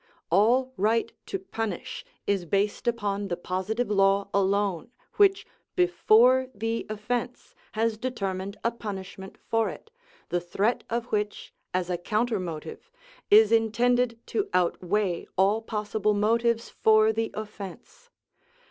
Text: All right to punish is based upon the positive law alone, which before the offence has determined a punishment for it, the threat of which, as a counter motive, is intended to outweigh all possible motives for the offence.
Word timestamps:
All 0.31 0.73
right 0.77 1.11
to 1.27 1.37
punish 1.37 2.03
is 2.25 2.45
based 2.45 2.87
upon 2.87 3.27
the 3.27 3.37
positive 3.37 3.91
law 3.91 4.29
alone, 4.33 4.89
which 5.17 5.45
before 5.75 6.47
the 6.55 6.87
offence 6.89 7.53
has 7.73 7.99
determined 7.99 8.57
a 8.63 8.71
punishment 8.71 9.37
for 9.47 9.69
it, 9.69 9.91
the 10.29 10.41
threat 10.41 10.83
of 10.89 11.05
which, 11.11 11.53
as 11.71 11.91
a 11.91 11.99
counter 11.99 12.39
motive, 12.39 12.89
is 13.29 13.51
intended 13.51 14.17
to 14.25 14.49
outweigh 14.55 15.27
all 15.37 15.61
possible 15.61 16.15
motives 16.15 16.67
for 16.67 17.13
the 17.13 17.29
offence. 17.35 18.09